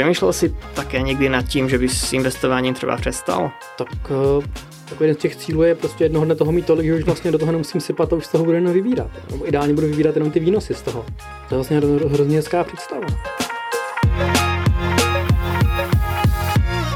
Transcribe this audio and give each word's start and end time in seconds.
Přemýšlel 0.00 0.32
jsi 0.32 0.54
také 0.74 1.02
někdy 1.02 1.28
nad 1.28 1.42
tím, 1.42 1.68
že 1.68 1.78
bys 1.78 2.00
s 2.08 2.12
investováním 2.12 2.74
třeba 2.74 2.96
přestal? 2.96 3.50
Tak 3.78 3.88
uh, 4.10 4.44
jako 4.90 5.04
jeden 5.04 5.16
z 5.16 5.18
těch 5.18 5.36
cílů 5.36 5.62
je 5.62 5.74
prostě 5.74 6.04
jednoho 6.04 6.24
dne 6.24 6.34
toho 6.34 6.52
mít 6.52 6.66
tolik, 6.66 6.86
že 6.86 6.94
už 6.94 7.02
vlastně 7.02 7.32
do 7.32 7.38
toho 7.38 7.52
nemusím 7.52 7.80
sypat 7.80 8.12
a 8.12 8.16
už 8.16 8.26
z 8.26 8.28
toho 8.28 8.44
budu 8.44 8.54
jenom 8.54 8.72
vybírat. 8.72 9.10
Nebo 9.30 9.48
ideálně 9.48 9.74
budu 9.74 9.86
vybírat 9.86 10.16
jenom 10.16 10.30
ty 10.30 10.40
výnosy 10.40 10.74
z 10.74 10.82
toho. 10.82 11.06
To 11.48 11.54
je 11.54 11.56
vlastně 11.56 11.78
hrozně 12.08 12.36
hezká 12.36 12.64
představa. 12.64 13.06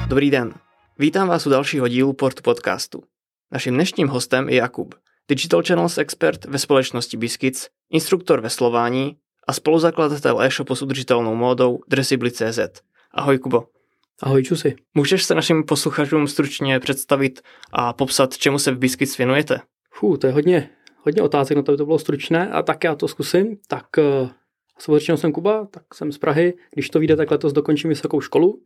Dobrý 0.08 0.30
den. 0.30 0.54
Vítám 0.98 1.28
vás 1.28 1.46
u 1.46 1.50
dalšího 1.50 1.88
dílu 1.88 2.12
Portu 2.12 2.42
podcastu. 2.42 3.02
Naším 3.52 3.74
dnešním 3.74 4.08
hostem 4.08 4.48
je 4.48 4.56
Jakub, 4.56 4.94
Digital 5.28 5.62
Channels 5.66 5.98
expert 5.98 6.44
ve 6.44 6.58
společnosti 6.58 7.16
Biscuits, 7.16 7.68
instruktor 7.90 8.40
ve 8.40 8.50
slování 8.50 9.16
a 9.48 9.52
spoluzakladatel 9.52 10.42
e-shopu 10.42 10.74
s 10.74 10.82
udržitelnou 10.82 11.34
módou 11.34 11.80
Dressibly.cz. 11.88 12.58
Ahoj 13.14 13.38
Kubo. 13.38 13.64
Ahoj 14.22 14.42
Čusy. 14.42 14.76
Můžeš 14.94 15.24
se 15.24 15.34
našim 15.34 15.64
posluchačům 15.64 16.26
stručně 16.26 16.80
představit 16.80 17.40
a 17.72 17.92
popsat, 17.92 18.38
čemu 18.38 18.58
se 18.58 18.72
v 18.72 18.78
Biscuits 18.78 19.18
věnujete? 19.18 19.60
Fů, 19.90 20.16
to 20.16 20.26
je 20.26 20.32
hodně, 20.32 20.70
hodně 21.02 21.22
otázek, 21.22 21.56
na 21.56 21.62
to 21.62 21.72
by 21.72 21.78
to 21.78 21.86
bylo 21.86 21.98
stručné 21.98 22.50
a 22.50 22.62
tak 22.62 22.84
já 22.84 22.94
to 22.94 23.08
zkusím. 23.08 23.56
Tak 23.68 23.86
uh, 24.98 25.16
jsem 25.16 25.32
Kuba, 25.32 25.66
tak 25.70 25.94
jsem 25.94 26.12
z 26.12 26.18
Prahy. 26.18 26.54
Když 26.74 26.88
to 26.88 26.98
vyjde, 26.98 27.16
tak 27.16 27.30
letos 27.30 27.52
dokončím 27.52 27.90
vysokou 27.90 28.20
školu. 28.20 28.62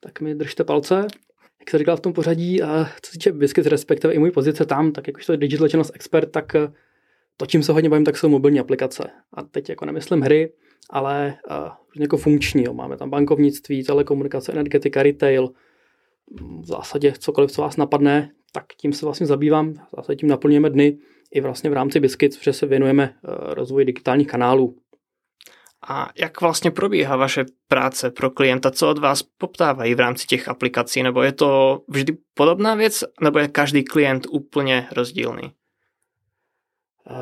Tak 0.00 0.20
mi 0.20 0.34
držte 0.34 0.64
palce 0.64 1.06
jak 1.60 1.70
se 1.70 1.78
říkal 1.78 1.96
v 1.96 2.00
tom 2.00 2.12
pořadí, 2.12 2.62
a 2.62 2.84
co 3.02 3.10
se 3.10 3.12
týče 3.12 3.32
Biscuit, 3.32 3.66
respektive 3.66 4.14
i 4.14 4.18
můj 4.18 4.30
pozice 4.30 4.66
tam, 4.66 4.92
tak 4.92 5.06
jakož 5.06 5.26
to 5.26 5.32
je 5.32 5.38
Digital 5.38 5.68
Channels 5.68 5.90
Expert, 5.94 6.30
tak 6.30 6.54
eh, 6.54 6.72
to, 7.40 7.46
čím 7.46 7.62
se 7.62 7.72
hodně 7.72 7.90
bavím, 7.90 8.04
tak 8.04 8.16
jsou 8.16 8.28
mobilní 8.28 8.60
aplikace. 8.60 9.10
A 9.34 9.42
teď 9.42 9.68
jako 9.68 9.84
nemyslím 9.84 10.20
hry, 10.20 10.52
ale 10.90 11.36
uh, 11.50 11.68
jako 11.96 12.16
funkční. 12.16 12.64
Jo. 12.64 12.74
Máme 12.74 12.96
tam 12.96 13.10
bankovnictví, 13.10 13.84
telekomunikace, 13.84 14.52
energetika, 14.52 15.02
retail, 15.02 15.50
v 16.60 16.66
zásadě 16.66 17.12
cokoliv, 17.18 17.52
co 17.52 17.62
vás 17.62 17.76
napadne, 17.76 18.30
tak 18.52 18.64
tím 18.80 18.92
se 18.92 19.06
vlastně 19.06 19.26
zabývám. 19.26 19.72
V 19.72 19.96
zásadě 19.96 20.16
tím 20.16 20.28
naplňujeme 20.28 20.70
dny 20.70 20.98
i 21.32 21.40
vlastně 21.40 21.70
v 21.70 21.72
rámci 21.72 22.00
Biscuit, 22.00 22.38
protože 22.38 22.52
se 22.52 22.66
věnujeme 22.66 23.14
uh, 23.28 23.54
rozvoji 23.54 23.84
digitálních 23.84 24.28
kanálů. 24.28 24.76
A 25.88 26.10
jak 26.18 26.40
vlastně 26.40 26.70
probíhá 26.70 27.16
vaše 27.16 27.44
práce 27.68 28.10
pro 28.10 28.30
klienta? 28.30 28.70
Co 28.70 28.90
od 28.90 28.98
vás 28.98 29.22
poptávají 29.22 29.94
v 29.94 30.00
rámci 30.00 30.26
těch 30.26 30.48
aplikací? 30.48 31.02
Nebo 31.02 31.22
je 31.22 31.32
to 31.32 31.80
vždy 31.88 32.16
podobná 32.34 32.74
věc, 32.74 33.04
nebo 33.20 33.38
je 33.38 33.48
každý 33.48 33.84
klient 33.84 34.26
úplně 34.30 34.88
rozdílný? 34.92 35.52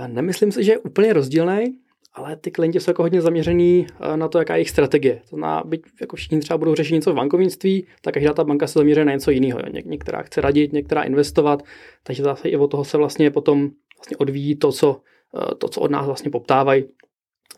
Nemyslím 0.07 0.53
si, 0.53 0.65
že 0.65 0.73
je 0.73 0.79
úplně 0.79 1.12
rozdílný, 1.12 1.79
ale 2.15 2.37
ty 2.37 2.51
klienti 2.51 2.81
jsou 2.81 2.91
jako 2.91 3.03
hodně 3.03 3.21
zaměřený 3.21 3.87
na 4.17 4.29
to, 4.29 4.39
jaká 4.39 4.55
je 4.55 4.59
jejich 4.59 4.71
strategie. 4.71 5.23
To 5.31 5.37
na, 5.37 5.62
byť 5.67 5.83
jako 6.01 6.17
všichni 6.17 6.41
třeba 6.41 6.59
budou 6.59 6.75
řešit 6.75 6.95
něco 6.95 7.12
v 7.12 7.17
bankovnictví, 7.17 7.87
tak 8.03 8.15
každá 8.15 8.33
ta 8.33 8.45
banka 8.45 8.67
se 8.67 8.79
zaměří 8.79 9.05
na 9.05 9.12
něco 9.12 9.31
jiného. 9.31 9.61
Ně, 9.73 9.83
některá 9.87 10.23
chce 10.23 10.41
radit, 10.41 10.73
některá 10.73 11.03
investovat, 11.03 11.62
takže 12.03 12.23
zase 12.23 12.49
i 12.49 12.56
od 12.56 12.71
toho 12.71 12.84
se 12.84 12.99
vlastně 12.99 13.31
potom 13.31 13.71
vlastně 13.99 14.17
odvíjí 14.17 14.56
to, 14.56 14.73
co, 14.73 15.01
to, 15.59 15.69
co 15.69 15.81
od 15.81 15.91
nás 15.91 16.06
vlastně 16.06 16.31
poptávají 16.31 16.84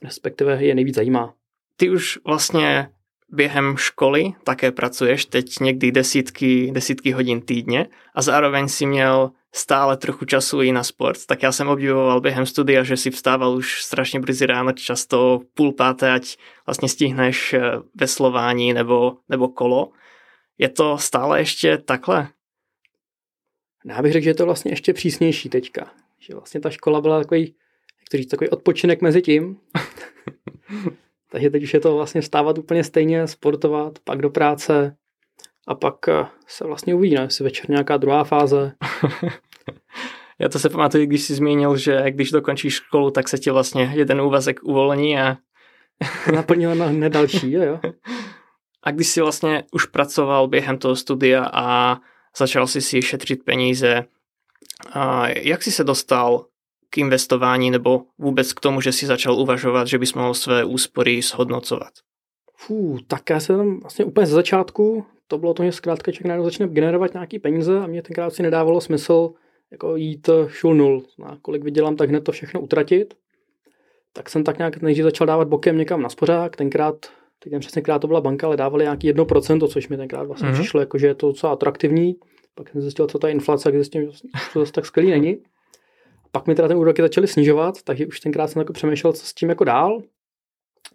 respektive 0.02 0.64
je 0.64 0.74
nejvíc 0.74 0.94
zajímá. 0.94 1.34
Ty 1.76 1.91
už 1.91 2.18
vlastně 2.26 2.88
během 3.32 3.76
školy 3.76 4.32
také 4.44 4.72
pracuješ, 4.72 5.26
teď 5.26 5.60
někdy 5.60 5.92
desítky, 5.92 6.70
desítky 6.72 7.12
hodin 7.12 7.40
týdně 7.40 7.86
a 8.14 8.22
zároveň 8.22 8.68
si 8.68 8.86
měl 8.86 9.30
stále 9.52 9.96
trochu 9.96 10.24
času 10.24 10.62
i 10.62 10.72
na 10.72 10.84
sport, 10.84 11.26
tak 11.26 11.42
já 11.42 11.52
jsem 11.52 11.68
obdivoval 11.68 12.20
během 12.20 12.46
studia, 12.46 12.82
že 12.84 12.96
si 12.96 13.10
vstával 13.10 13.56
už 13.56 13.82
strašně 13.82 14.20
brzy 14.20 14.46
ráno, 14.46 14.72
často 14.72 15.40
půl 15.54 15.72
páté, 15.72 16.12
ať 16.12 16.36
vlastně 16.66 16.88
stihneš 16.88 17.54
eh, 17.54 17.60
veslování 17.94 18.72
nebo, 18.72 19.16
nebo 19.28 19.48
kolo. 19.48 19.92
Je 20.58 20.68
to 20.68 20.98
stále 20.98 21.40
ještě 21.40 21.78
takhle? 21.78 22.28
Já 23.84 24.02
bych 24.02 24.12
řekl, 24.12 24.24
že 24.24 24.30
je 24.30 24.34
to 24.34 24.44
vlastně 24.44 24.72
ještě 24.72 24.92
přísnější 24.92 25.48
teďka. 25.48 25.90
Že 26.19 26.34
vlastně 26.34 26.60
ta 26.60 26.70
škola 26.70 27.00
byla 27.00 27.19
takový 27.19 27.54
chci 28.06 28.16
říct, 28.16 28.30
takový 28.30 28.50
odpočinek 28.50 29.02
mezi 29.02 29.22
tím. 29.22 29.56
Takže 31.32 31.50
teď 31.50 31.62
už 31.62 31.74
je 31.74 31.80
to 31.80 31.96
vlastně 31.96 32.22
stávat 32.22 32.58
úplně 32.58 32.84
stejně, 32.84 33.26
sportovat, 33.26 33.98
pak 34.04 34.18
do 34.22 34.30
práce 34.30 34.96
a 35.68 35.74
pak 35.74 36.08
eh, 36.08 36.26
se 36.46 36.64
vlastně 36.64 36.94
uvidí, 36.94 37.14
ne? 37.14 37.22
jestli 37.22 37.44
večer 37.44 37.70
nějaká 37.70 37.96
druhá 37.96 38.24
fáze. 38.24 38.72
Já 40.38 40.48
to 40.48 40.58
se 40.58 40.69
pamatuju, 40.69 41.06
když 41.06 41.22
jsi 41.22 41.34
zmínil, 41.34 41.76
že 41.76 42.10
když 42.10 42.30
dokončíš 42.30 42.74
školu, 42.74 43.10
tak 43.10 43.28
se 43.28 43.38
ti 43.38 43.50
vlastně 43.50 43.92
jeden 43.94 44.20
úvazek 44.20 44.60
uvolní 44.62 45.19
a... 45.19 45.36
Naplnil 46.34 46.74
na 46.74 46.86
hned 46.86 47.12
další, 47.12 47.52
jo, 47.52 47.62
jo. 47.62 47.80
A 48.82 48.90
když 48.90 49.08
jsi 49.08 49.20
vlastně 49.20 49.64
už 49.72 49.84
pracoval 49.84 50.48
během 50.48 50.78
toho 50.78 50.96
studia 50.96 51.50
a 51.52 51.96
začal 52.36 52.66
si 52.66 52.80
si 52.80 53.02
šetřit 53.02 53.44
peníze, 53.44 54.04
a 54.92 55.28
jak 55.28 55.62
jsi 55.62 55.72
se 55.72 55.84
dostal 55.84 56.46
k 56.90 56.98
investování 56.98 57.70
nebo 57.70 58.02
vůbec 58.18 58.52
k 58.52 58.60
tomu, 58.60 58.80
že 58.80 58.92
si 58.92 59.06
začal 59.06 59.34
uvažovat, 59.34 59.88
že 59.88 59.98
bys 59.98 60.14
mohl 60.14 60.34
své 60.34 60.64
úspory 60.64 61.22
shodnocovat? 61.22 61.92
Fů, 62.56 62.98
tak 63.06 63.30
já 63.30 63.40
jsem 63.40 63.56
tam 63.56 63.80
vlastně 63.80 64.04
úplně 64.04 64.26
ze 64.26 64.34
začátku, 64.34 65.04
to 65.28 65.38
bylo 65.38 65.54
to, 65.54 65.64
že 65.64 65.72
zkrátka 65.72 66.12
člověk 66.12 66.28
najednou 66.28 66.44
začne 66.44 66.68
generovat 66.68 67.14
nějaký 67.14 67.38
peníze 67.38 67.78
a 67.78 67.86
mě 67.86 68.02
tenkrát 68.02 68.34
si 68.34 68.42
nedávalo 68.42 68.80
smysl 68.80 69.30
jako 69.70 69.96
jít 69.96 70.30
šul 70.48 70.74
nul. 70.74 71.02
Na 71.18 71.38
kolik 71.42 71.64
vydělám, 71.64 71.96
tak 71.96 72.08
hned 72.08 72.20
to 72.20 72.32
všechno 72.32 72.60
utratit. 72.60 73.14
Tak 74.12 74.30
jsem 74.30 74.44
tak 74.44 74.58
nějak 74.58 74.82
nejdřív 74.82 75.04
začal 75.04 75.26
dávat 75.26 75.48
bokem 75.48 75.78
někam 75.78 76.02
na 76.02 76.08
spořák, 76.08 76.56
tenkrát 76.56 76.96
teď 77.38 77.52
nevím 77.52 77.60
přesně, 77.60 77.82
to 78.00 78.06
byla 78.06 78.20
banka, 78.20 78.46
ale 78.46 78.56
dávali 78.56 78.84
nějaký 78.84 79.12
1%, 79.12 79.68
což 79.68 79.88
mi 79.88 79.96
tenkrát 79.96 80.26
vlastně 80.26 80.48
mm-hmm. 80.48 80.54
přišlo 80.54 80.80
jako, 80.80 80.98
že 80.98 81.06
je 81.06 81.14
to 81.14 81.26
docela 81.26 81.52
atraktivní. 81.52 82.16
Pak 82.54 82.68
jsem 82.68 82.80
zjistil, 82.80 83.06
co 83.06 83.18
ta 83.18 83.28
inflace, 83.28 83.70
když 83.70 83.78
zjistil, 83.78 84.12
že 84.12 84.18
to 84.52 84.60
zase 84.60 84.72
tak 84.72 84.86
skvělý 84.86 85.10
není. 85.10 85.38
Pak 86.32 86.46
mi 86.46 86.54
teda 86.54 86.68
ten 86.68 86.76
úroky 86.76 87.02
začaly 87.02 87.26
snižovat, 87.26 87.82
takže 87.82 88.06
už 88.06 88.20
tenkrát 88.20 88.48
jsem 88.48 88.60
jako 88.60 88.72
přemýšlel, 88.72 89.12
co 89.12 89.26
s 89.26 89.34
tím 89.34 89.48
jako 89.48 89.64
dál. 89.64 90.02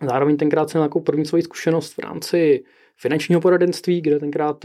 Zároveň 0.10 0.38
tenkrát 0.38 0.70
jsem 0.70 0.82
jako 0.82 1.00
první 1.00 1.26
svoji 1.26 1.44
zkušenost 1.44 1.94
v 1.94 2.00
rámci 2.00 2.64
finančního 2.98 3.42
poradenství, 3.42 4.02
kde 4.02 4.20
tenkrát 4.20 4.64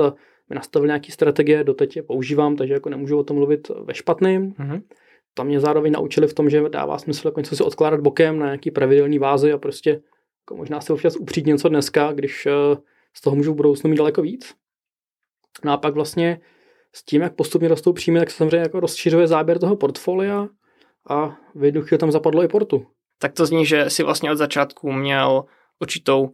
mi 0.48 0.54
nastavil 0.54 0.86
nějaký 0.86 1.12
strategie, 1.12 1.64
doteď 1.64 1.96
je 1.96 2.02
používám, 2.02 2.56
takže 2.56 2.74
jako 2.74 2.88
nemůžu 2.88 3.18
o 3.18 3.24
tom 3.24 3.36
mluvit 3.36 3.68
ve 3.84 3.94
špatným. 3.94 4.52
Mm-hmm. 4.52 4.82
Tam 5.34 5.46
mě 5.46 5.60
zároveň 5.60 5.92
naučili 5.92 6.26
v 6.28 6.34
tom, 6.34 6.50
že 6.50 6.68
dává 6.68 6.98
smysl 6.98 7.28
jako 7.28 7.40
něco 7.40 7.56
si 7.56 7.62
odkládat 7.62 8.00
bokem 8.00 8.38
na 8.38 8.46
nějaký 8.46 8.70
pravidelný 8.70 9.18
vázy 9.18 9.52
a 9.52 9.58
prostě 9.58 9.90
jako 9.90 10.56
možná 10.56 10.80
si 10.80 10.92
občas 10.92 11.16
upřít 11.16 11.46
něco 11.46 11.68
dneska, 11.68 12.12
když 12.12 12.46
eh, 12.46 12.52
z 13.14 13.20
toho 13.20 13.36
můžu 13.36 13.52
v 13.52 13.56
budoucnu 13.56 13.90
mít 13.90 13.96
daleko 13.96 14.22
víc. 14.22 14.54
No 15.64 15.72
a 15.72 15.76
pak 15.76 15.94
vlastně 15.94 16.40
s 16.94 17.04
tím, 17.04 17.22
jak 17.22 17.34
postupně 17.34 17.68
rostou 17.68 17.92
příjmy, 17.92 18.18
tak 18.18 18.30
se 18.30 18.36
samozřejmě 18.36 18.58
jako 18.58 18.80
rozšiřuje 18.80 19.26
záběr 19.26 19.58
toho 19.58 19.76
portfolia 19.76 20.48
a 21.08 21.36
v 21.54 21.64
jednu 21.64 21.82
chvíli 21.82 21.98
tam 21.98 22.12
zapadlo 22.12 22.42
i 22.42 22.48
portu. 22.48 22.86
Tak 23.18 23.32
to 23.32 23.46
zní, 23.46 23.66
že 23.66 23.90
si 23.90 24.02
vlastně 24.02 24.32
od 24.32 24.36
začátku 24.36 24.92
měl 24.92 25.44
určitou 25.80 26.30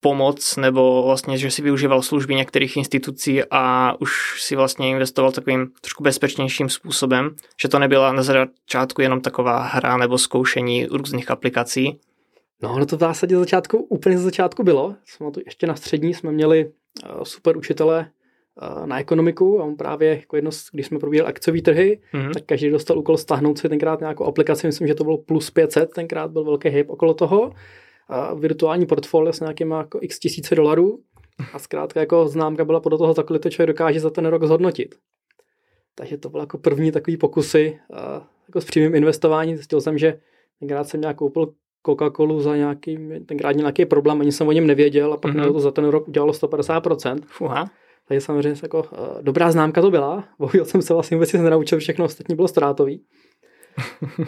pomoc 0.00 0.56
nebo 0.56 1.02
vlastně, 1.06 1.38
že 1.38 1.50
si 1.50 1.62
využíval 1.62 2.02
služby 2.02 2.34
některých 2.34 2.76
institucí 2.76 3.42
a 3.50 3.94
už 4.00 4.42
si 4.42 4.56
vlastně 4.56 4.90
investoval 4.90 5.32
takovým 5.32 5.70
trošku 5.80 6.02
bezpečnějším 6.02 6.68
způsobem, 6.68 7.36
že 7.62 7.68
to 7.68 7.78
nebyla 7.78 8.12
na 8.12 8.22
začátku 8.22 9.02
jenom 9.02 9.20
taková 9.20 9.62
hra 9.62 9.96
nebo 9.96 10.18
zkoušení 10.18 10.86
různých 10.86 11.30
aplikací. 11.30 12.00
No, 12.62 12.70
ale 12.70 12.86
to 12.86 12.96
v 12.96 13.00
zásadě 13.00 13.36
začátku, 13.36 13.78
úplně 13.78 14.18
z 14.18 14.22
začátku 14.22 14.62
bylo. 14.62 14.94
Jsme 15.04 15.30
tu 15.30 15.40
ještě 15.46 15.66
na 15.66 15.76
střední 15.76 16.14
jsme 16.14 16.32
měli 16.32 16.64
uh, 16.64 17.22
super 17.22 17.56
učitele, 17.56 18.06
Eh, 18.06 18.23
na 18.84 19.00
ekonomiku 19.00 19.60
a 19.60 19.64
on 19.64 19.76
právě 19.76 20.08
jako 20.08 20.36
jedno, 20.36 20.50
když 20.72 20.86
jsme 20.86 20.98
probírali 20.98 21.28
akciové 21.28 21.60
trhy, 21.60 22.00
mm-hmm. 22.12 22.32
tak 22.32 22.42
každý 22.44 22.70
dostal 22.70 22.98
úkol 22.98 23.16
stáhnout 23.16 23.58
si 23.58 23.68
tenkrát 23.68 24.00
nějakou 24.00 24.24
aplikaci, 24.24 24.66
myslím, 24.66 24.88
že 24.88 24.94
to 24.94 25.04
bylo 25.04 25.18
plus 25.18 25.50
500, 25.50 25.90
tenkrát 25.90 26.30
byl 26.30 26.44
velký 26.44 26.68
hype 26.68 26.92
okolo 26.92 27.14
toho, 27.14 27.52
a 28.08 28.34
virtuální 28.34 28.86
portfolio 28.86 29.32
s 29.32 29.40
nějakým 29.40 29.70
jako 29.70 29.98
x 30.02 30.18
tisíce 30.18 30.54
dolarů 30.54 30.98
a 31.52 31.58
zkrátka 31.58 32.00
jako 32.00 32.28
známka 32.28 32.64
byla 32.64 32.80
podle 32.80 32.98
toho, 32.98 33.12
za 33.12 33.22
kolik 33.22 33.42
to 33.42 33.50
člověk 33.50 33.68
dokáže 33.68 34.00
za 34.00 34.10
ten 34.10 34.26
rok 34.26 34.44
zhodnotit. 34.44 34.94
Takže 35.94 36.16
to 36.16 36.28
bylo 36.28 36.42
jako 36.42 36.58
první 36.58 36.92
takový 36.92 37.16
pokusy 37.16 37.78
a 37.92 38.28
jako 38.48 38.60
s 38.60 38.64
přímým 38.64 38.94
investováním. 38.94 39.56
Zjistil 39.56 39.80
jsem, 39.80 39.98
že 39.98 40.18
tenkrát 40.60 40.88
jsem 40.88 41.00
nějak 41.00 41.16
koupil 41.16 41.52
Coca-Colu 41.86 42.40
za 42.40 42.56
nějaký, 42.56 42.98
tenkrát 43.26 43.56
nějaký 43.56 43.86
problém, 43.86 44.20
ani 44.20 44.32
jsem 44.32 44.48
o 44.48 44.52
něm 44.52 44.66
nevěděl 44.66 45.12
a 45.12 45.16
pak 45.16 45.34
mm-hmm. 45.34 45.52
to 45.52 45.60
za 45.60 45.70
ten 45.70 45.84
rok 45.84 46.08
udělalo 46.08 46.32
150%. 46.32 47.18
Fuha. 47.26 47.70
Takže 48.08 48.20
samozřejmě 48.20 48.60
jako 48.62 48.78
uh, 48.78 49.22
dobrá 49.22 49.52
známka 49.52 49.80
to 49.80 49.90
byla. 49.90 50.24
Bohužel 50.38 50.64
jsem 50.64 50.82
se 50.82 50.94
vlastně 50.94 51.16
vůbec 51.16 51.32
nic 51.32 51.42
nenaučil, 51.42 51.78
všechno 51.78 52.04
ostatní 52.04 52.34
bylo 52.34 52.48
ztrátový. 52.48 53.04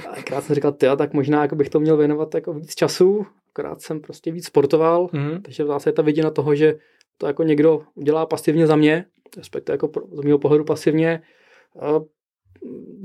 A 0.08 0.10
akorát 0.18 0.44
jsem 0.44 0.54
říkal, 0.54 0.72
tyjo, 0.72 0.96
tak 0.96 1.12
možná 1.12 1.42
jako 1.42 1.56
bych 1.56 1.70
to 1.70 1.80
měl 1.80 1.96
věnovat 1.96 2.34
jako 2.34 2.52
víc 2.52 2.74
času, 2.74 3.26
akorát 3.50 3.80
jsem 3.80 4.00
prostě 4.00 4.32
víc 4.32 4.46
sportoval, 4.46 5.06
mm-hmm. 5.06 5.42
takže 5.42 5.64
v 5.64 5.66
zásadě 5.66 5.92
ta 5.94 6.02
vidina 6.02 6.30
toho, 6.30 6.54
že 6.54 6.78
to 7.18 7.26
jako 7.26 7.42
někdo 7.42 7.82
udělá 7.94 8.26
pasivně 8.26 8.66
za 8.66 8.76
mě, 8.76 9.04
respektive 9.36 9.74
jako 9.74 9.90
z 10.12 10.20
mého 10.20 10.38
pohledu 10.38 10.64
pasivně, 10.64 11.22
uh, 11.74 12.04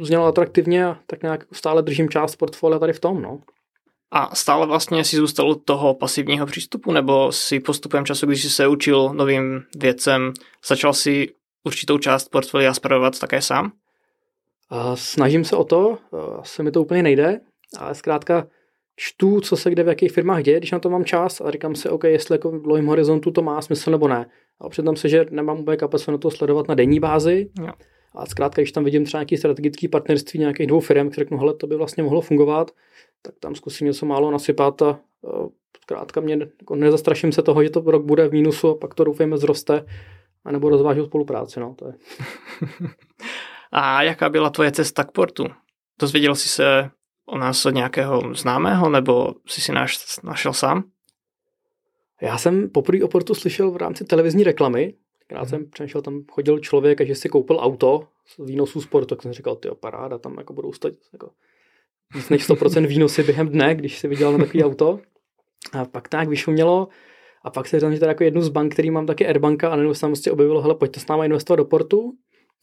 znělo 0.01 0.25
atraktivně 0.25 0.85
a 0.85 0.99
tak 1.07 1.23
nějak 1.23 1.45
stále 1.51 1.81
držím 1.81 2.09
část 2.09 2.35
portfolia 2.35 2.79
tady 2.79 2.93
v 2.93 2.99
tom, 2.99 3.21
no. 3.21 3.39
A 4.11 4.35
stále 4.35 4.67
vlastně 4.67 5.03
si 5.03 5.15
zůstal 5.15 5.49
u 5.49 5.55
toho 5.55 5.93
pasivního 5.93 6.45
přístupu, 6.45 6.91
nebo 6.91 7.31
si 7.31 7.59
postupem 7.59 8.05
času, 8.05 8.25
když 8.25 8.43
jsi 8.43 8.49
se 8.49 8.67
učil 8.67 9.13
novým 9.13 9.63
věcem, 9.77 10.33
začal 10.67 10.93
si 10.93 11.27
určitou 11.63 11.97
část 11.97 12.29
portfolia 12.29 12.73
spravovat 12.73 13.19
také 13.19 13.41
sám? 13.41 13.71
Snažím 14.95 15.45
se 15.45 15.55
o 15.55 15.63
to, 15.63 15.97
asi 16.39 16.63
mi 16.63 16.71
to 16.71 16.81
úplně 16.81 17.03
nejde, 17.03 17.39
ale 17.79 17.95
zkrátka 17.95 18.47
čtu, 18.95 19.41
co 19.41 19.57
se 19.57 19.71
kde 19.71 19.83
v 19.83 19.87
jakých 19.87 20.11
firmách 20.11 20.43
děje, 20.43 20.57
když 20.57 20.71
na 20.71 20.79
to 20.79 20.89
mám 20.89 21.05
čas 21.05 21.41
a 21.41 21.51
říkám 21.51 21.75
si, 21.75 21.89
OK, 21.89 22.03
jestli 22.03 22.33
jako 22.33 22.51
v 22.51 22.63
dlouhém 22.63 22.85
horizontu 22.85 23.31
to 23.31 23.41
má 23.41 23.61
smysl 23.61 23.91
nebo 23.91 24.07
ne. 24.07 24.25
A 24.61 24.69
přitom 24.69 24.95
se, 24.95 25.09
že 25.09 25.25
nemám 25.29 25.59
úplně 25.59 25.77
kapacitu 25.77 26.11
na 26.11 26.17
to 26.17 26.31
sledovat 26.31 26.67
na 26.67 26.75
denní 26.75 26.99
bázi. 26.99 27.49
Jo. 27.59 27.73
A 28.15 28.25
zkrátka, 28.25 28.61
když 28.61 28.71
tam 28.71 28.83
vidím 28.83 29.05
třeba 29.05 29.19
nějaký 29.19 29.37
strategický 29.37 29.87
partnerství 29.87 30.39
nějakých 30.39 30.67
dvou 30.67 30.79
firm, 30.79 31.09
které 31.09 31.25
řeknu, 31.25 31.37
hele, 31.37 31.53
to 31.53 31.67
by 31.67 31.75
vlastně 31.75 32.03
mohlo 32.03 32.21
fungovat, 32.21 32.71
tak 33.21 33.35
tam 33.39 33.55
zkusím 33.55 33.87
něco 33.87 34.05
málo 34.05 34.31
nasypat 34.31 34.81
a 34.81 34.99
zkrátka 35.81 36.21
mě 36.21 36.37
jako 36.59 36.75
nezastraším 36.75 37.31
se 37.31 37.41
toho, 37.41 37.63
že 37.63 37.69
to 37.69 37.81
rok 37.81 38.05
bude 38.05 38.27
v 38.27 38.31
mínusu 38.31 38.69
a 38.69 38.75
pak 38.75 38.93
to 38.93 39.03
doufejme 39.03 39.37
zroste 39.37 39.85
a 40.45 40.51
nebo 40.51 40.69
rozvážu 40.69 41.05
spolupráci. 41.05 41.59
No, 41.59 41.75
to 41.77 41.87
je. 41.87 41.93
a 43.71 44.03
jaká 44.03 44.29
byla 44.29 44.49
tvoje 44.49 44.71
cesta 44.71 45.03
k 45.03 45.11
portu? 45.11 45.45
Dozvěděl 45.99 46.35
jsi 46.35 46.49
se 46.49 46.89
o 47.25 47.37
nás 47.37 47.65
od 47.65 47.69
nějakého 47.69 48.33
známého, 48.33 48.89
nebo 48.89 49.33
jsi 49.47 49.61
si 49.61 49.71
naš, 49.71 49.97
našel 50.23 50.53
sám? 50.53 50.83
Já 52.21 52.37
jsem 52.37 52.69
poprvé 52.69 53.03
o 53.03 53.07
portu 53.07 53.35
slyšel 53.35 53.71
v 53.71 53.77
rámci 53.77 54.05
televizní 54.05 54.43
reklamy. 54.43 54.93
Já 55.31 55.45
jsem 55.45 55.69
přemýšlel, 55.69 56.01
tam 56.01 56.23
chodil 56.31 56.59
člověk 56.59 57.01
a 57.01 57.05
že 57.05 57.15
si 57.15 57.29
koupil 57.29 57.57
auto 57.61 58.07
z 58.25 58.45
výnosů 58.45 58.81
sportu, 58.81 59.15
tak 59.15 59.21
jsem 59.21 59.33
říkal, 59.33 59.55
ty 59.55 59.69
paráda, 59.79 60.17
tam 60.17 60.37
jako 60.37 60.53
budou 60.53 60.73
stát 60.73 60.93
jako 61.13 61.29
víc 62.15 62.29
než 62.29 62.49
100% 62.49 62.87
výnosy 62.87 63.23
během 63.23 63.49
dne, 63.49 63.75
když 63.75 63.99
si 63.99 64.07
viděl 64.07 64.31
na 64.31 64.37
takový 64.37 64.63
auto. 64.63 64.99
A 65.73 65.85
pak 65.85 66.07
tak 66.07 66.27
vyšumělo 66.27 66.87
a 67.43 67.49
pak 67.49 67.67
se 67.67 67.79
říkám, 67.79 67.93
že 67.93 67.99
teda 67.99 68.11
jako 68.11 68.23
jednu 68.23 68.41
z 68.41 68.49
bank, 68.49 68.73
který 68.73 68.91
mám 68.91 69.05
taky 69.05 69.27
Airbanka 69.27 69.67
a 69.67 69.75
najednou 69.75 69.93
se 69.93 70.01
tam 70.01 70.09
prostě 70.09 70.31
objevilo, 70.31 70.61
hele, 70.61 70.75
pojďte 70.75 70.99
s 70.99 71.07
námi 71.07 71.25
investovat 71.25 71.55
do 71.55 71.65
portu. 71.65 72.13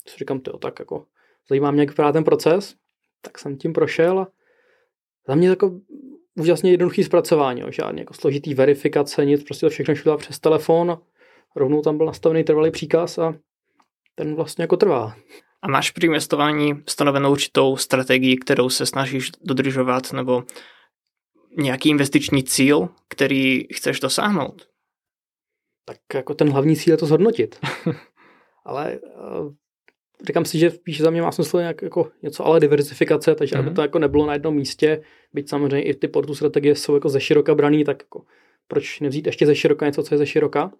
Co 0.04 0.16
říkám, 0.18 0.40
ty 0.40 0.50
tak 0.60 0.78
jako 0.78 1.04
zajímá 1.48 1.70
mě, 1.70 1.82
jak 1.82 1.90
vypadá 1.90 2.12
ten 2.12 2.24
proces. 2.24 2.74
Tak 3.22 3.38
jsem 3.38 3.56
tím 3.56 3.72
prošel 3.72 4.18
a 4.18 4.28
za 5.28 5.34
mě 5.34 5.48
jako 5.48 5.80
úžasně 6.36 6.70
jednoduchý 6.70 7.04
zpracování, 7.04 7.60
jo. 7.60 7.70
žádný 7.70 8.00
jako 8.00 8.14
složitý 8.14 8.54
verifikace, 8.54 9.24
nic, 9.24 9.44
prostě 9.44 9.66
to 9.66 9.70
všechno 9.70 9.94
šlo 9.94 10.16
přes 10.16 10.38
telefon, 10.38 10.98
rovnou 11.56 11.82
tam 11.82 11.96
byl 11.96 12.06
nastavený 12.06 12.44
trvalý 12.44 12.70
příkaz 12.70 13.18
a 13.18 13.34
ten 14.14 14.34
vlastně 14.34 14.62
jako 14.62 14.76
trvá. 14.76 15.16
A 15.62 15.68
máš 15.68 15.90
při 15.90 16.06
investování 16.06 16.82
stanovenou 16.88 17.32
určitou 17.32 17.76
strategii, 17.76 18.36
kterou 18.36 18.68
se 18.68 18.86
snažíš 18.86 19.30
dodržovat, 19.44 20.12
nebo 20.12 20.44
nějaký 21.56 21.88
investiční 21.88 22.44
cíl, 22.44 22.88
který 23.08 23.66
chceš 23.74 24.00
dosáhnout? 24.00 24.68
Tak 25.84 25.98
jako 26.14 26.34
ten 26.34 26.50
hlavní 26.50 26.76
cíl 26.76 26.92
je 26.92 26.96
to 26.96 27.06
zhodnotit. 27.06 27.58
Ale 28.64 28.92
eh, 28.92 29.54
říkám 30.26 30.44
si, 30.44 30.58
že 30.58 30.70
spíš 30.70 31.00
za 31.00 31.10
mě 31.10 31.22
má 31.22 31.32
smysl 31.32 31.58
nějak 31.58 31.82
jako 31.82 32.10
něco 32.22 32.46
ale 32.46 32.60
diversifikace, 32.60 33.34
takže 33.34 33.54
mm-hmm. 33.54 33.58
aby 33.58 33.66
mhm. 33.66 33.74
to 33.74 33.82
jako 33.82 33.98
nebylo 33.98 34.26
na 34.26 34.32
jednom 34.32 34.54
místě, 34.54 35.02
byť 35.32 35.48
samozřejmě 35.48 35.82
i 35.82 35.94
ty 35.94 36.08
portu 36.08 36.34
strategie 36.34 36.74
jsou 36.74 36.94
jako 36.94 37.08
ze 37.08 37.20
široka 37.20 37.54
braný, 37.54 37.84
tak 37.84 38.02
jako 38.02 38.24
proč 38.68 39.00
nevzít 39.00 39.26
ještě 39.26 39.46
ze 39.46 39.54
široka 39.54 39.86
něco, 39.86 40.02
co 40.02 40.14
je 40.14 40.18
ze 40.18 40.26
široka. 40.26 40.72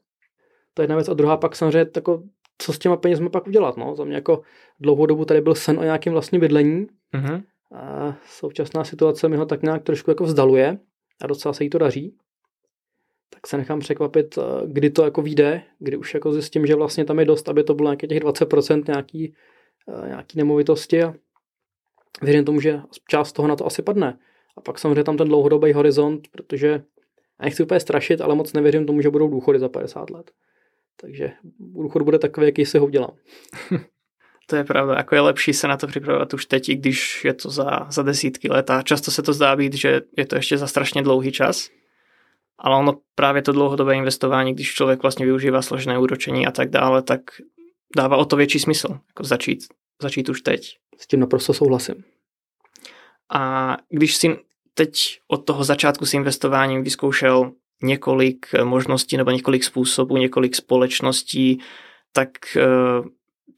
To 0.75 0.83
je 0.83 0.85
jedna 0.85 0.97
věc. 0.97 1.09
A 1.09 1.15
druhá 1.15 1.37
pak 1.37 1.57
samozřejmě 1.57 1.91
jako, 1.97 2.23
co 2.59 2.73
s 2.73 2.79
těma 2.79 2.97
penězmi 2.97 3.31
pak 3.31 3.47
udělat. 3.47 3.77
No? 3.77 3.95
Za 3.95 4.05
mě 4.05 4.15
jako 4.15 4.43
dlouhou 4.81 5.07
dobu 5.07 5.25
tady 5.25 5.41
byl 5.41 5.55
sen 5.55 5.79
o 5.79 5.83
nějakém 5.83 6.13
vlastním 6.13 6.41
bydlení. 6.41 6.87
Mm-hmm. 7.15 7.43
A 7.75 8.17
současná 8.27 8.85
situace 8.85 9.29
mi 9.29 9.37
ho 9.37 9.47
tak 9.47 9.63
nějak 9.63 9.83
trošku 9.83 10.11
jako 10.11 10.25
vzdaluje 10.25 10.79
a 11.23 11.27
docela 11.27 11.53
se 11.53 11.65
jí 11.65 11.71
to 11.71 11.79
daří 11.79 12.17
tak 13.31 13.47
se 13.47 13.57
nechám 13.57 13.81
překvapit, 13.81 14.39
eh, 14.39 14.43
kdy 14.67 14.91
to 14.91 15.05
jako 15.05 15.23
vyjde, 15.23 15.63
kdy 15.79 15.97
už 15.97 16.15
jako 16.15 16.33
zjistím, 16.33 16.67
že 16.67 16.75
vlastně 16.75 17.05
tam 17.05 17.19
je 17.19 17.25
dost, 17.25 17.49
aby 17.49 17.65
to 17.65 17.75
bylo 17.75 17.89
nějaké 17.89 18.07
těch 18.07 18.21
20% 18.21 18.89
nějaký, 18.89 19.35
eh, 19.89 20.09
nějaký 20.09 20.39
nemovitosti 20.39 21.03
a 21.03 21.15
věřím 22.23 22.45
tomu, 22.45 22.61
že 22.61 22.81
část 23.09 23.33
toho 23.33 23.49
na 23.49 23.57
to 23.57 23.67
asi 23.67 23.83
padne. 23.83 24.19
A 24.57 24.61
pak 24.61 24.79
samozřejmě 24.79 25.05
tam 25.05 25.17
ten 25.17 25.29
dlouhodobý 25.29 25.73
horizont, 25.73 26.29
protože 26.29 26.69
já 26.69 27.45
nechci 27.45 27.63
úplně 27.63 27.81
strašit, 27.81 28.21
ale 28.21 28.35
moc 28.35 28.53
nevěřím 28.53 28.87
tomu, 28.87 29.01
že 29.01 29.11
budou 29.11 29.29
důchody 29.29 29.59
za 29.59 29.69
50 29.69 30.11
let. 30.11 30.31
Takže 31.01 31.33
důchod 31.59 32.03
bude 32.03 32.19
takový, 32.19 32.47
jaký 32.47 32.67
si 32.67 32.79
ho 32.79 32.87
udělám. 32.87 33.17
To 34.51 34.57
je 34.57 34.65
pravda, 34.65 34.95
jako 34.97 35.15
je 35.15 35.21
lepší 35.21 35.53
se 35.53 35.69
na 35.69 35.77
to 35.77 35.87
připravovat 35.87 36.35
už 36.35 36.47
teď, 36.47 36.69
i 36.69 36.75
když 36.75 37.25
je 37.25 37.35
to 37.35 37.51
za, 37.51 37.87
za 37.91 38.03
desítky 38.03 38.49
let 38.49 38.71
a 38.71 38.83
často 38.83 39.11
se 39.11 39.23
to 39.23 39.33
zdá 39.33 39.57
být, 39.57 39.75
že 39.75 40.01
je 40.17 40.27
to 40.27 40.37
ještě 40.37 40.59
za 40.59 40.67
strašně 40.67 41.03
dlouhý 41.03 41.33
čas, 41.33 41.69
ale 42.59 42.77
ono 42.77 42.99
právě 43.15 43.43
to 43.43 43.53
dlouhodobé 43.53 43.95
investování, 43.95 44.55
když 44.55 44.75
člověk 44.75 45.03
vlastně 45.03 45.27
využívá 45.27 45.63
složené 45.63 45.99
úročení 45.99 46.47
a 46.47 46.51
tak 46.51 46.71
dále, 46.71 47.03
tak 47.03 47.21
dává 47.97 48.17
o 48.17 48.25
to 48.25 48.37
větší 48.37 48.59
smysl, 48.59 48.89
jako 49.09 49.25
začít, 49.25 49.59
začít 50.03 50.29
už 50.29 50.41
teď. 50.41 50.79
S 50.99 51.07
tím 51.07 51.21
naprosto 51.21 51.55
souhlasím. 51.55 52.05
A 53.33 53.77
když 53.89 54.17
si 54.17 54.39
teď 54.75 55.21
od 55.29 55.37
toho 55.37 55.65
začátku 55.65 56.07
s 56.07 56.15
investováním 56.15 56.83
vyzkoušel 56.83 57.53
několik 57.83 58.47
možností 58.65 59.17
nebo 59.17 59.31
několik 59.31 59.65
způsobů, 59.65 60.17
několik 60.17 60.55
společností, 60.55 61.61
tak 62.13 62.57
eh, 62.57 63.09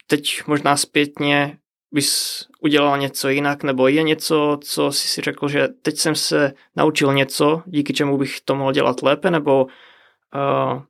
teď 0.06 0.43
možná 0.46 0.76
zpětně 0.76 1.58
bys 1.93 2.40
udělal 2.61 2.99
něco 2.99 3.28
jinak, 3.28 3.62
nebo 3.62 3.88
je 3.88 4.02
něco, 4.02 4.58
co 4.62 4.93
jsi 4.93 5.08
si 5.08 5.20
řekl, 5.20 5.49
že 5.49 5.69
teď 5.69 5.96
jsem 5.96 6.14
se 6.14 6.52
naučil 6.76 7.14
něco, 7.14 7.62
díky 7.67 7.93
čemu 7.93 8.19
bych 8.19 8.40
to 8.40 8.55
mohl 8.55 8.72
dělat 8.72 9.02
lépe, 9.02 9.31
nebo 9.31 9.64
uh, 9.64 10.82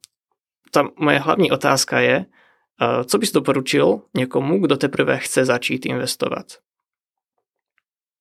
ta 0.70 0.88
moje 0.96 1.18
hlavní 1.18 1.50
otázka 1.50 2.00
je, 2.00 2.18
uh, 2.18 3.04
co 3.04 3.18
bys 3.18 3.32
doporučil 3.32 4.02
někomu, 4.14 4.60
kdo 4.60 4.76
teprve 4.76 5.18
chce 5.18 5.44
začít 5.44 5.86
investovat? 5.86 6.46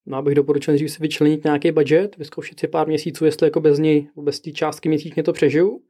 No, 0.06 0.18
abych 0.18 0.36
doporučil 0.36 0.72
nejdřív 0.72 0.92
si 0.92 1.02
vyčlenit 1.02 1.44
nějaký 1.44 1.72
budget, 1.72 2.18
vyzkoušet 2.18 2.60
si 2.60 2.68
pár 2.68 2.88
měsíců, 2.88 3.26
jestli 3.26 3.48
jako 3.48 3.60
bez 3.60 3.80
něj, 3.80 4.08
bez 4.16 4.40
té 4.40 4.52
částky 4.52 4.90
měsíčně 4.90 5.24
to 5.24 5.34
přežiju. 5.34 5.82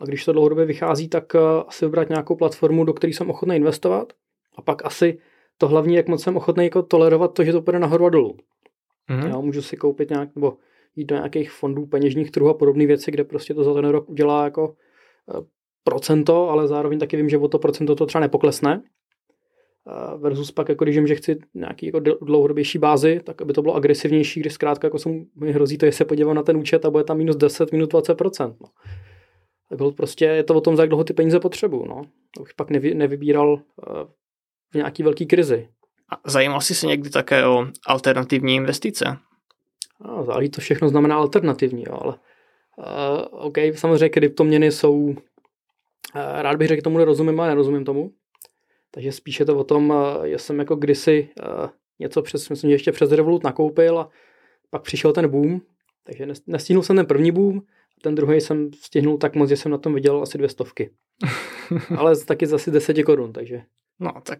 A 0.00 0.04
když 0.04 0.24
to 0.24 0.32
dlouhodobě 0.32 0.64
vychází, 0.64 1.08
tak 1.08 1.34
uh, 1.34 1.40
asi 1.66 1.84
vybrat 1.84 2.08
nějakou 2.08 2.36
platformu, 2.36 2.84
do 2.84 2.92
které 2.92 3.12
jsem 3.12 3.30
ochotný 3.30 3.56
investovat. 3.56 4.12
A 4.56 4.62
pak 4.62 4.84
asi 4.84 5.18
to 5.58 5.68
hlavní, 5.68 5.94
jak 5.94 6.08
moc 6.08 6.22
jsem 6.22 6.36
ochotný 6.36 6.64
jako 6.64 6.82
tolerovat 6.82 7.34
to, 7.34 7.44
že 7.44 7.52
to 7.52 7.62
půjde 7.62 7.78
nahoru 7.78 8.06
a 8.06 8.10
dolů. 8.10 8.36
Mm-hmm. 9.10 9.28
Já 9.28 9.40
můžu 9.40 9.62
si 9.62 9.76
koupit 9.76 10.10
nějak, 10.10 10.34
nebo 10.34 10.56
jít 10.96 11.04
do 11.04 11.14
nějakých 11.14 11.50
fondů, 11.50 11.86
peněžních 11.86 12.30
trhů 12.30 12.48
a 12.48 12.54
podobné 12.54 12.86
věci, 12.86 13.10
kde 13.10 13.24
prostě 13.24 13.54
to 13.54 13.64
za 13.64 13.74
ten 13.74 13.84
rok 13.84 14.08
udělá 14.08 14.44
jako 14.44 14.74
eh, 15.34 15.40
procento, 15.84 16.50
ale 16.50 16.68
zároveň 16.68 16.98
taky 16.98 17.16
vím, 17.16 17.28
že 17.28 17.38
o 17.38 17.48
to 17.48 17.58
procento 17.58 17.94
to 17.94 18.06
třeba 18.06 18.20
nepoklesne. 18.20 18.82
Versus 20.16 20.50
pak, 20.50 20.68
jako 20.68 20.84
když 20.84 20.96
vím, 20.96 21.06
že 21.06 21.14
chci 21.14 21.38
nějaký 21.54 21.86
jako 21.86 22.00
dlouhodobější 22.00 22.78
bázi, 22.78 23.20
tak 23.24 23.42
aby 23.42 23.52
to 23.52 23.62
bylo 23.62 23.74
agresivnější, 23.74 24.40
když 24.40 24.52
zkrátka 24.52 24.86
jako 24.86 24.98
jsem, 24.98 25.24
mi 25.36 25.52
hrozí 25.52 25.78
to, 25.78 25.86
že 25.86 25.92
se 25.92 26.04
podívám 26.04 26.36
na 26.36 26.42
ten 26.42 26.56
účet 26.56 26.84
a 26.84 26.90
bude 26.90 27.04
tam 27.04 27.18
minus 27.18 27.36
10, 27.36 27.72
minus 27.72 27.88
20%. 27.88 28.56
No. 28.60 28.68
Tak 29.68 29.94
prostě 29.96 30.24
je 30.24 30.42
to 30.42 30.54
o 30.54 30.60
tom, 30.60 30.76
za 30.76 30.82
jak 30.82 30.88
dlouho 30.88 31.04
ty 31.04 31.12
peníze 31.12 31.40
potřebuju. 31.40 31.84
No. 31.84 32.02
Už 32.40 32.52
pak 32.52 32.70
nevy, 32.70 32.94
nevybíral 32.94 33.58
eh, 33.58 34.04
v 34.70 34.74
nějaký 34.74 35.02
velký 35.02 35.26
krizi. 35.26 35.68
A 36.12 36.30
zajímal 36.30 36.60
jsi 36.60 36.74
se 36.74 36.86
někdy 36.86 37.10
také 37.10 37.46
o 37.46 37.66
alternativní 37.86 38.54
investice? 38.54 39.16
No, 40.00 40.24
záleží 40.24 40.50
to 40.50 40.60
všechno 40.60 40.88
znamená 40.88 41.16
alternativní, 41.16 41.84
jo, 41.88 41.98
ale 42.00 42.14
uh, 42.76 43.46
OK, 43.46 43.58
samozřejmě 43.74 44.08
kryptoměny 44.08 44.72
jsou, 44.72 44.96
uh, 44.98 45.14
rád 46.14 46.56
bych 46.56 46.68
řekl, 46.68 46.82
tomu 46.82 46.98
nerozumím, 46.98 47.40
ale 47.40 47.48
nerozumím 47.48 47.84
tomu. 47.84 48.10
Takže 48.96 49.12
spíše 49.12 49.44
to 49.44 49.58
o 49.58 49.64
tom, 49.64 49.90
uh, 49.90 50.24
já 50.24 50.38
jsem 50.38 50.58
jako 50.58 50.76
kdysi 50.76 51.28
uh, 51.42 51.68
něco 51.98 52.22
přes, 52.22 52.48
myslím, 52.48 52.70
že 52.70 52.74
ještě 52.74 52.92
přes 52.92 53.12
Revolut 53.12 53.44
nakoupil 53.44 53.98
a 53.98 54.10
pak 54.70 54.82
přišel 54.82 55.12
ten 55.12 55.28
boom, 55.28 55.60
takže 56.04 56.26
nestihnul 56.46 56.82
jsem 56.82 56.96
ten 56.96 57.06
první 57.06 57.32
boom, 57.32 57.62
ten 58.02 58.14
druhý 58.14 58.40
jsem 58.40 58.70
stihnul 58.72 59.18
tak 59.18 59.34
moc, 59.34 59.48
že 59.48 59.56
jsem 59.56 59.72
na 59.72 59.78
tom 59.78 59.94
viděl 59.94 60.22
asi 60.22 60.38
dvě 60.38 60.48
stovky. 60.48 60.90
ale 61.96 62.16
taky 62.16 62.46
zase 62.46 62.70
10 62.70 63.02
korun, 63.02 63.32
takže 63.32 63.62
No, 64.00 64.12
tak 64.22 64.38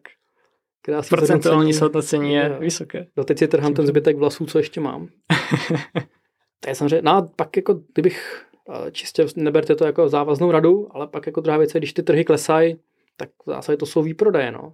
Krásný 0.83 1.17
procentuální 1.17 1.73
zhodnocení 1.73 2.35
je 2.35 2.51
jo. 2.55 2.61
vysoké. 2.61 3.07
teď 3.25 3.39
si 3.39 3.49
trhám 3.49 3.75
ten 3.75 3.87
zbytek 3.87 4.17
vlasů, 4.17 4.47
co 4.47 4.59
ještě 4.59 4.81
mám. 4.81 5.09
to 6.61 6.69
je 6.69 6.75
samozřejmě, 6.75 7.03
no 7.03 7.13
a 7.13 7.29
pak 7.37 7.57
jako, 7.57 7.81
kdybych 7.93 8.47
čistě 8.93 9.27
neberte 9.37 9.77
to 9.77 9.85
jako 9.85 10.09
závaznou 10.09 10.51
radu, 10.51 10.89
ale 10.91 11.07
pak 11.07 11.27
jako 11.27 11.41
druhá 11.41 11.59
věc 11.59 11.75
je, 11.75 11.81
když 11.81 11.93
ty 11.93 12.03
trhy 12.03 12.25
klesají, 12.25 12.77
tak 13.17 13.31
v 13.47 13.51
zásadě 13.51 13.77
to 13.77 13.87
jsou 13.87 14.03
výprodeje, 14.03 14.53
no. 14.53 14.73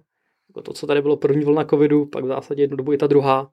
Jako 0.49 0.61
to, 0.61 0.73
co 0.73 0.87
tady 0.87 1.01
bylo 1.01 1.17
první 1.17 1.45
vlna 1.45 1.65
covidu, 1.65 2.05
pak 2.05 2.23
v 2.23 2.27
zásadě 2.27 2.63
jednu 2.63 2.77
dobu 2.77 2.93
i 2.93 2.97
ta 2.97 3.07
druhá, 3.07 3.49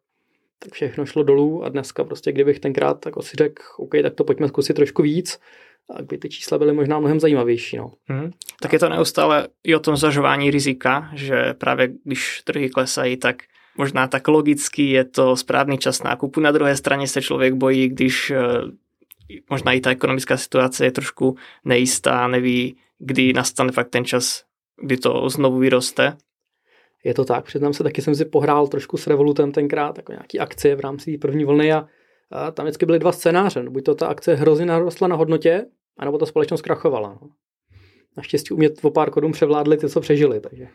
tak 0.58 0.72
všechno 0.72 1.06
šlo 1.06 1.22
dolů 1.22 1.64
a 1.64 1.68
dneska 1.68 2.04
prostě, 2.04 2.32
kdybych 2.32 2.60
tenkrát 2.60 3.06
jako 3.06 3.22
si 3.22 3.36
řekl, 3.36 3.62
OK, 3.76 3.90
tak 4.02 4.14
to 4.14 4.24
pojďme 4.24 4.48
zkusit 4.48 4.74
trošku 4.74 5.02
víc, 5.02 5.40
tak 5.96 6.06
by 6.06 6.18
ty 6.18 6.28
čísla 6.28 6.58
byly 6.58 6.72
možná 6.72 6.98
mnohem 6.98 7.20
zajímavější. 7.20 7.76
No. 7.76 7.92
Hmm. 8.06 8.30
Tak 8.62 8.72
je 8.72 8.78
to 8.78 8.88
neustále 8.88 9.48
i 9.64 9.74
o 9.74 9.80
tom 9.80 9.96
zažování 9.96 10.50
rizika, 10.50 11.10
že 11.14 11.54
právě 11.54 11.88
když 12.04 12.42
trhy 12.44 12.70
klesají, 12.70 13.16
tak 13.16 13.36
možná 13.76 14.08
tak 14.08 14.28
logicky 14.28 14.90
je 14.90 15.04
to 15.04 15.36
správný 15.36 15.78
čas 15.78 16.02
nákupu. 16.02 16.40
Na 16.40 16.52
druhé 16.52 16.76
straně 16.76 17.08
se 17.08 17.22
člověk 17.22 17.54
bojí, 17.54 17.88
když 17.88 18.30
eh, 18.30 18.40
možná 19.50 19.72
i 19.72 19.80
ta 19.80 19.90
ekonomická 19.90 20.36
situace 20.36 20.84
je 20.84 20.92
trošku 20.92 21.36
nejistá, 21.64 22.28
neví, 22.28 22.76
kdy 22.98 23.32
nastane 23.32 23.72
fakt 23.72 23.88
ten 23.88 24.04
čas, 24.04 24.44
kdy 24.80 24.96
to 24.96 25.28
znovu 25.28 25.58
vyroste. 25.58 26.16
Je 27.04 27.14
to 27.14 27.24
tak, 27.24 27.44
přiznám 27.44 27.72
se, 27.72 27.82
taky 27.82 28.02
jsem 28.02 28.14
si 28.14 28.24
pohrál 28.24 28.66
trošku 28.66 28.96
s 28.96 29.06
Revolutem 29.06 29.52
tenkrát, 29.52 29.96
jako 29.96 30.12
nějaký 30.12 30.40
akcie 30.40 30.76
v 30.76 30.80
rámci 30.80 31.18
první 31.18 31.44
vlny 31.44 31.72
a, 31.72 31.86
a 32.30 32.50
tam 32.50 32.66
vždycky 32.66 32.86
byly 32.86 32.98
dva 32.98 33.12
scénáře. 33.12 33.62
Buď 33.62 33.84
to 33.84 33.94
ta 33.94 34.06
akce 34.06 34.34
hrozně 34.34 34.66
narostla 34.66 35.08
na 35.08 35.16
hodnotě, 35.16 35.66
anebo 35.98 36.18
ta 36.18 36.26
společnost 36.26 36.62
krachovala. 36.62 37.18
No. 37.22 37.28
Naštěstí 38.16 38.54
umět 38.54 38.84
o 38.84 38.90
pár 38.90 39.10
korun 39.10 39.32
převládli 39.32 39.76
ty, 39.76 39.88
co 39.88 40.00
přežili. 40.00 40.40
Takže. 40.40 40.68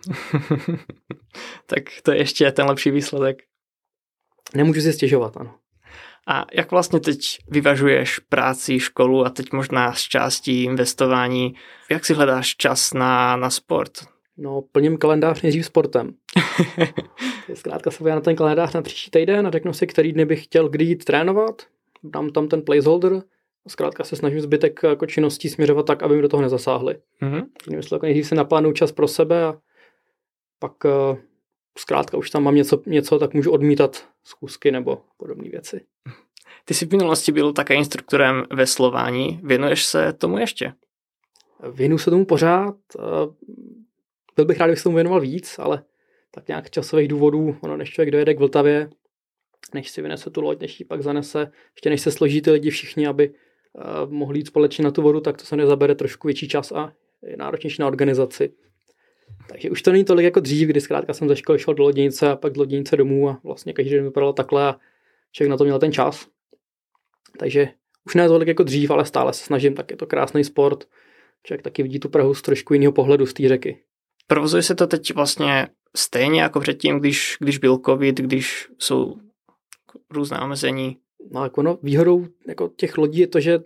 tak 1.65 1.83
to 2.03 2.11
je 2.11 2.17
ještě 2.17 2.51
ten 2.51 2.65
lepší 2.65 2.91
výsledek. 2.91 3.43
Nemůžu 4.55 4.81
si 4.81 4.93
stěžovat, 4.93 5.37
ano. 5.37 5.55
A 6.27 6.45
jak 6.53 6.71
vlastně 6.71 6.99
teď 6.99 7.19
vyvažuješ 7.47 8.19
práci, 8.19 8.79
školu 8.79 9.25
a 9.25 9.29
teď 9.29 9.51
možná 9.53 9.93
z 9.93 10.01
části 10.01 10.63
investování? 10.63 11.55
Jak 11.91 12.05
si 12.05 12.13
hledáš 12.13 12.55
čas 12.55 12.93
na, 12.93 13.35
na 13.35 13.49
sport? 13.49 13.91
No, 14.37 14.61
plním 14.71 14.97
kalendář 14.97 15.41
nejdřív 15.41 15.65
sportem. 15.65 16.13
Zkrátka 17.53 17.91
se 17.91 18.03
na 18.03 18.21
ten 18.21 18.35
kalendář 18.35 18.73
na 18.73 18.81
příští 18.81 19.11
týden 19.11 19.47
a 19.47 19.51
řeknu 19.51 19.73
si, 19.73 19.87
který 19.87 20.13
dny 20.13 20.25
bych 20.25 20.43
chtěl 20.43 20.69
kdy 20.69 20.85
jít 20.85 21.05
trénovat. 21.05 21.61
Dám 22.03 22.29
tam 22.29 22.47
ten 22.47 22.61
placeholder. 22.61 23.21
Zkrátka 23.67 24.03
se 24.03 24.15
snažím 24.15 24.39
zbytek 24.39 24.79
jako 24.83 25.05
činností 25.05 25.49
směřovat 25.49 25.85
tak, 25.85 26.03
aby 26.03 26.15
mi 26.15 26.21
do 26.21 26.29
toho 26.29 26.41
nezasáhly. 26.41 26.97
Mm-hmm. 27.21 27.45
Myslím, 27.75 27.99
nejdřív 28.01 28.27
si 28.27 28.35
naplánuju 28.35 28.73
čas 28.73 28.91
pro 28.91 29.07
sebe 29.07 29.43
a 29.43 29.57
pak 30.59 30.85
uh, 30.85 31.17
zkrátka 31.77 32.17
už 32.17 32.29
tam 32.29 32.43
mám 32.43 32.55
něco, 32.55 32.81
něco, 32.85 33.19
tak 33.19 33.33
můžu 33.33 33.51
odmítat 33.51 34.07
zkusky 34.23 34.71
nebo 34.71 35.01
podobné 35.17 35.49
věci. 35.49 35.85
Ty 36.65 36.73
jsi 36.73 36.85
v 36.85 36.91
minulosti 36.91 37.31
byl 37.31 37.53
také 37.53 37.75
instruktorem 37.75 38.43
veslování. 38.53 39.39
Věnuješ 39.43 39.85
se 39.85 40.13
tomu 40.13 40.37
ještě? 40.37 40.73
Věnuju 41.71 41.97
se 41.97 42.09
tomu 42.09 42.25
pořád. 42.25 42.75
Byl 44.35 44.45
bych 44.45 44.59
rád, 44.59 44.65
kdybych 44.65 44.79
se 44.79 44.83
tomu 44.83 44.95
věnoval 44.95 45.21
víc, 45.21 45.59
ale 45.59 45.83
tak 46.31 46.47
nějak 46.47 46.69
časových 46.69 47.07
důvodů, 47.07 47.57
ono 47.61 47.77
než 47.77 47.89
člověk 47.89 48.11
dojede 48.11 48.33
k 48.33 48.39
Vltavě, 48.39 48.89
než 49.73 49.89
si 49.89 50.01
vynese 50.01 50.29
tu 50.29 50.41
loď, 50.41 50.59
než 50.59 50.79
ji 50.79 50.85
pak 50.85 51.03
zanese, 51.03 51.51
ještě 51.75 51.89
než 51.89 52.01
se 52.01 52.11
složí 52.11 52.41
ty 52.41 52.51
lidi 52.51 52.69
všichni, 52.69 53.07
aby 53.07 53.33
mohli 54.05 54.39
jít 54.39 54.47
společně 54.47 54.83
na 54.83 54.91
tu 54.91 55.01
vodu, 55.01 55.19
tak 55.19 55.37
to 55.37 55.45
se 55.45 55.55
nezabere 55.55 55.95
trošku 55.95 56.27
větší 56.27 56.47
čas 56.47 56.71
a 56.71 56.93
je 57.23 57.37
náročnější 57.37 57.81
na 57.81 57.87
organizaci. 57.87 58.53
Takže 59.49 59.69
už 59.69 59.81
to 59.81 59.91
není 59.91 60.05
tolik 60.05 60.23
jako 60.23 60.39
dřív, 60.39 60.67
kdy 60.69 60.81
zkrátka 60.81 61.13
jsem 61.13 61.29
ze 61.29 61.35
školy 61.35 61.59
šel 61.59 61.73
do 61.73 61.83
loděnice 61.83 62.29
a 62.29 62.35
pak 62.35 62.53
do 62.53 62.61
loděnice 62.61 62.97
domů 62.97 63.29
a 63.29 63.39
vlastně 63.43 63.73
každý 63.73 63.91
den 63.91 64.03
vypadalo 64.03 64.33
takhle 64.33 64.67
a 64.67 64.75
člověk 65.31 65.49
na 65.49 65.57
to 65.57 65.63
měl 65.63 65.79
ten 65.79 65.91
čas. 65.91 66.27
Takže 67.39 67.69
už 68.05 68.15
ne 68.15 68.27
tolik 68.27 68.47
jako 68.47 68.63
dřív, 68.63 68.91
ale 68.91 69.05
stále 69.05 69.33
se 69.33 69.43
snažím, 69.43 69.75
tak 69.75 69.91
je 69.91 69.97
to 69.97 70.07
krásný 70.07 70.43
sport. 70.43 70.87
Člověk 71.43 71.61
taky 71.61 71.83
vidí 71.83 71.99
tu 71.99 72.09
Prahu 72.09 72.33
z 72.33 72.41
trošku 72.41 72.73
jiného 72.73 72.91
pohledu 72.91 73.25
z 73.25 73.33
té 73.33 73.47
řeky. 73.47 73.83
Provozuje 74.27 74.63
se 74.63 74.75
to 74.75 74.87
teď 74.87 75.13
vlastně 75.13 75.67
stejně 75.95 76.41
jako 76.41 76.59
předtím, 76.59 76.99
když, 76.99 77.37
když 77.39 77.57
byl 77.57 77.79
covid, 77.85 78.17
když 78.17 78.67
jsou 78.79 79.15
různé 80.09 80.39
omezení? 80.39 80.97
No 81.31 81.43
jako 81.43 81.61
no, 81.61 81.77
výhodou 81.83 82.25
jako 82.47 82.71
těch 82.75 82.97
lodí 82.97 83.19
je 83.19 83.27
to, 83.27 83.39
že 83.39 83.59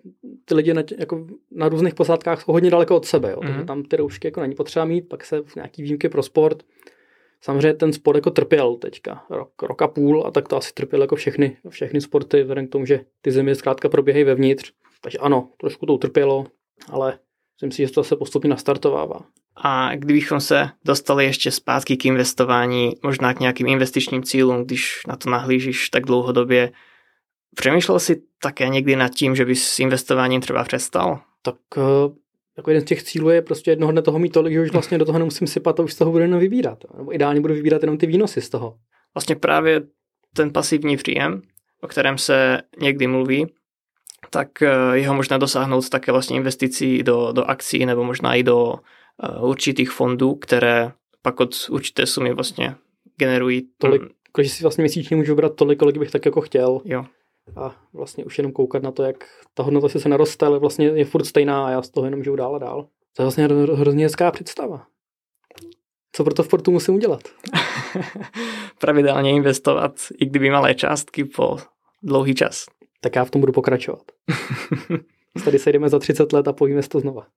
ty 0.45 0.55
lidi 0.55 0.73
na, 0.73 0.83
jako 0.97 1.27
na 1.51 1.69
různých 1.69 1.93
posádkách 1.93 2.41
jsou 2.41 2.51
hodně 2.51 2.69
daleko 2.69 2.95
od 2.95 3.05
sebe. 3.05 3.31
Jo. 3.31 3.35
Mm-hmm. 3.35 3.41
Takže 3.41 3.57
mhm. 3.57 3.65
tam 3.65 3.83
ty 3.83 3.95
roušky 3.95 4.27
jako 4.27 4.41
není 4.41 4.55
potřeba 4.55 4.85
mít, 4.85 5.09
pak 5.09 5.25
se 5.25 5.41
v 5.41 5.55
nějaký 5.55 5.83
výjimky 5.83 6.09
pro 6.09 6.23
sport. 6.23 6.63
Samozřejmě 7.41 7.73
ten 7.73 7.93
sport 7.93 8.15
jako 8.15 8.29
trpěl 8.29 8.75
teďka 8.75 9.25
rok, 9.29 9.61
rok 9.61 9.81
a 9.81 9.87
půl 9.87 10.23
a 10.27 10.31
tak 10.31 10.47
to 10.47 10.57
asi 10.57 10.73
trpěl 10.73 11.01
jako 11.01 11.15
všechny, 11.15 11.57
všechny 11.69 12.01
sporty, 12.01 12.41
vzhledem 12.41 12.67
k 12.67 12.71
tomu, 12.71 12.85
že 12.85 13.01
ty 13.21 13.31
země 13.31 13.55
zkrátka 13.55 13.89
proběhají 13.89 14.23
vevnitř. 14.23 14.71
Takže 15.01 15.17
ano, 15.17 15.49
trošku 15.57 15.85
to 15.85 15.93
utrpělo, 15.93 16.45
ale 16.89 17.19
myslím 17.55 17.71
si, 17.71 17.87
že 17.87 17.93
to 17.93 18.03
se 18.03 18.15
postupně 18.15 18.49
nastartovává. 18.49 19.19
A 19.55 19.95
kdybychom 19.95 20.39
se 20.39 20.69
dostali 20.85 21.25
ještě 21.25 21.51
zpátky 21.51 21.97
k 21.97 22.05
investování, 22.05 22.93
možná 23.03 23.33
k 23.33 23.39
nějakým 23.39 23.67
investičním 23.67 24.23
cílům, 24.23 24.65
když 24.65 25.01
na 25.07 25.15
to 25.15 25.29
nahlížíš 25.29 25.89
tak 25.89 26.05
dlouhodobě, 26.05 26.71
přemýšlel 27.55 27.99
jsi 27.99 28.21
také 28.41 28.69
někdy 28.69 28.95
nad 28.95 29.09
tím, 29.09 29.35
že 29.35 29.45
bys 29.45 29.63
s 29.63 29.79
investováním 29.79 30.41
třeba 30.41 30.63
přestal? 30.63 31.19
Tak 31.41 31.55
eh, 31.77 31.81
jako 32.57 32.69
jeden 32.69 32.81
z 32.81 32.85
těch 32.85 33.03
cílů 33.03 33.29
je 33.29 33.41
prostě 33.41 33.71
jednoho 33.71 33.91
dne 33.91 34.01
toho 34.01 34.19
mít 34.19 34.29
tolik, 34.29 34.53
že 34.53 34.61
už 34.61 34.71
vlastně 34.71 34.97
do 34.97 35.05
toho 35.05 35.19
nemusím 35.19 35.47
sypat 35.47 35.79
a 35.79 35.83
už 35.83 35.93
z 35.93 35.97
toho 35.97 36.11
budu 36.11 36.23
jenom 36.23 36.39
vybírat. 36.39 36.83
Nebo 36.97 37.15
ideálně 37.15 37.41
budu 37.41 37.53
vybírat 37.53 37.83
jenom 37.83 37.97
ty 37.97 38.07
výnosy 38.07 38.41
z 38.41 38.49
toho. 38.49 38.75
Vlastně 39.15 39.35
právě 39.35 39.81
ten 40.35 40.53
pasivní 40.53 40.97
příjem, 40.97 41.41
o 41.81 41.87
kterém 41.87 42.17
se 42.17 42.61
někdy 42.81 43.07
mluví, 43.07 43.47
tak 44.29 44.61
eh, 44.61 44.69
jeho 44.93 45.13
možná 45.13 45.37
dosáhnout 45.37 45.89
také 45.89 46.11
vlastně 46.11 46.37
investicí 46.37 47.03
do, 47.03 47.31
do 47.31 47.43
akcí 47.43 47.85
nebo 47.85 48.03
možná 48.03 48.35
i 48.35 48.43
do 48.43 48.65
uh, 48.65 49.49
určitých 49.49 49.91
fondů, 49.91 50.35
které 50.35 50.91
pak 51.21 51.39
od 51.39 51.55
určité 51.69 52.05
sumy 52.05 52.33
vlastně 52.33 52.75
generují. 53.17 53.67
Tolik, 53.77 54.01
že 54.41 54.49
si 54.49 54.63
vlastně 54.63 54.81
měsíčně 54.81 55.15
můžu 55.15 55.35
brát 55.35 55.55
tolik, 55.55 55.79
kolik 55.79 55.97
bych 55.97 56.11
tak 56.11 56.25
jako 56.25 56.41
chtěl. 56.41 56.81
Jo 56.85 57.05
a 57.55 57.75
vlastně 57.93 58.25
už 58.25 58.37
jenom 58.37 58.51
koukat 58.51 58.83
na 58.83 58.91
to, 58.91 59.03
jak 59.03 59.25
ta 59.53 59.63
hodnota 59.63 59.89
se 59.89 60.09
naroste, 60.09 60.45
ale 60.45 60.59
vlastně 60.59 60.85
je 60.85 61.05
furt 61.05 61.25
stejná 61.25 61.65
a 61.65 61.69
já 61.69 61.81
z 61.81 61.89
toho 61.89 62.05
jenom 62.05 62.23
žiju 62.23 62.35
dál 62.35 62.55
a 62.55 62.59
dál. 62.59 62.87
To 63.15 63.21
je 63.21 63.25
vlastně 63.25 63.45
hrozně 63.73 64.05
hezká 64.05 64.31
představa. 64.31 64.87
Co 66.11 66.23
pro 66.23 66.33
to 66.33 66.43
v 66.43 66.47
portu 66.47 66.71
musím 66.71 66.95
udělat? 66.95 67.21
Pravidelně 68.79 69.31
investovat, 69.31 69.95
i 70.17 70.25
kdyby 70.25 70.49
malé 70.49 70.75
částky 70.75 71.25
po 71.25 71.57
dlouhý 72.03 72.35
čas. 72.35 72.65
Tak 73.01 73.15
já 73.15 73.25
v 73.25 73.31
tom 73.31 73.41
budu 73.41 73.53
pokračovat. 73.53 74.03
Tady 75.45 75.59
se 75.59 75.71
jdeme 75.71 75.89
za 75.89 75.99
30 75.99 76.33
let 76.33 76.47
a 76.47 76.53
povíme 76.53 76.81
to 76.83 76.99
znova. 76.99 77.27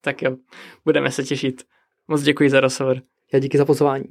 tak 0.00 0.22
jo, 0.22 0.36
budeme 0.84 1.10
se 1.10 1.24
těšit. 1.24 1.62
Moc 2.08 2.22
děkuji 2.22 2.50
za 2.50 2.60
rozhovor. 2.60 3.02
Já 3.32 3.38
díky 3.38 3.58
za 3.58 3.64
pozvání. 3.64 4.04